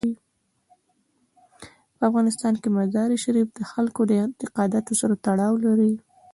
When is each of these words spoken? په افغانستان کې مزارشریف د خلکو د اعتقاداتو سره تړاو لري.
په 1.97 2.03
افغانستان 2.09 2.53
کې 2.61 2.69
مزارشریف 2.77 3.47
د 3.53 3.59
خلکو 3.71 4.01
د 4.07 4.11
اعتقاداتو 4.21 4.93
سره 5.01 5.13
تړاو 5.25 5.53
لري. 5.65 5.93